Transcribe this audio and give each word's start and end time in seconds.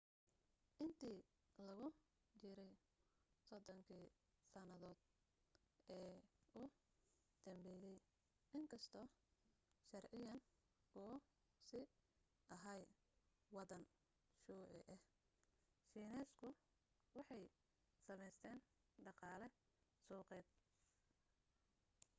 intii 0.83 1.19
lagu 1.67 1.87
jiray 2.41 2.73
soddonkii 3.47 4.05
sanadood 4.51 4.99
ee 5.97 6.15
u 6.61 6.63
dambeeyay 7.45 7.97
in 8.57 8.63
kastoo 8.71 9.05
sharciyan 9.89 10.39
uu 11.03 11.15
sii 11.67 11.85
ahaa 12.55 12.81
waddan 13.55 13.83
shuuci 14.43 14.79
ah 14.93 15.01
shiineysku 15.89 16.47
waxay 17.17 17.43
samaysteen 18.05 18.59
dhaqaale 19.05 19.47
suuqeed 20.05 20.47